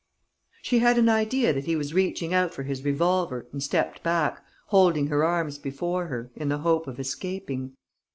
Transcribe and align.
She 0.63 0.79
had 0.79 0.97
an 0.97 1.09
idea 1.09 1.53
that 1.53 1.65
he 1.65 1.75
was 1.75 1.93
reaching 1.93 2.33
out 2.33 2.55
for 2.55 2.63
his 2.63 2.83
revolver 2.83 3.45
and 3.51 3.61
stepped 3.61 4.01
back, 4.01 4.43
holding 4.69 5.05
her 5.09 5.23
arms 5.23 5.59
before 5.59 6.07
her, 6.07 6.31
in 6.35 6.49
the 6.49 6.57
hope 6.65 6.87
of 6.87 6.99
escaping. 6.99 7.73